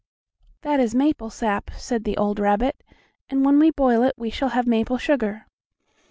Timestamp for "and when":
3.29-3.59